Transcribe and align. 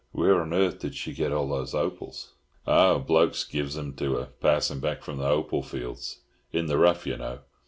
Where 0.13 0.41
on 0.41 0.51
earth 0.51 0.79
did 0.79 0.95
she 0.95 1.13
get 1.13 1.31
all 1.31 1.47
those 1.47 1.75
opals?" 1.75 2.31
"Ho, 2.65 2.97
blokes 2.97 3.43
gives 3.43 3.77
'em 3.77 3.93
to 3.97 4.17
'er, 4.17 4.29
passin' 4.41 4.79
back 4.79 5.03
from 5.03 5.17
the 5.17 5.27
hopal 5.27 5.61
fields. 5.61 6.21
In 6.51 6.65
the 6.65 6.79
rough, 6.79 7.05
yer 7.05 7.17
know! 7.17 7.39